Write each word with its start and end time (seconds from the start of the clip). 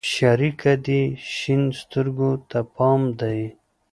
شريکه 0.13 0.73
دې 0.85 1.01
شين 1.35 1.63
سترگو 1.79 2.31
ته 2.49 2.59
پام 2.75 3.01
دى؟ 3.19 3.39